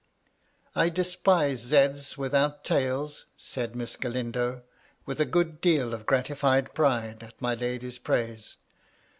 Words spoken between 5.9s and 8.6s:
of gratified pride at my lady's praise.